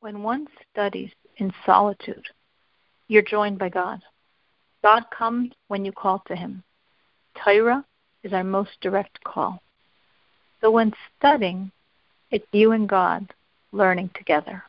[0.00, 2.24] When one studies in solitude,
[3.08, 4.00] you're joined by God.
[4.82, 6.62] God comes when you call to Him.
[7.42, 7.84] Torah
[8.22, 9.60] is our most direct call.
[10.60, 11.72] So when studying,
[12.30, 13.32] it's you and God
[13.72, 14.62] learning together.